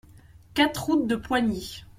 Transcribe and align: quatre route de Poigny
quatre 0.55 0.85
route 0.85 1.05
de 1.05 1.15
Poigny 1.15 1.83